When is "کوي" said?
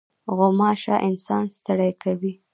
2.03-2.33